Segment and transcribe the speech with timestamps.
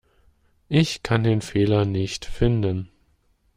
[0.69, 2.89] Ich kann den Fehler nicht finden.